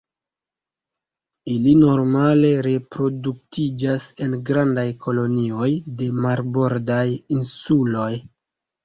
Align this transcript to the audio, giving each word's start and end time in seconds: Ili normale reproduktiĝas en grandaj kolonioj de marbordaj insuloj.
Ili 1.55 1.73
normale 1.81 2.49
reproduktiĝas 2.67 4.07
en 4.29 4.33
grandaj 4.47 4.87
kolonioj 5.05 5.69
de 6.01 6.09
marbordaj 6.25 7.05
insuloj. 7.37 8.09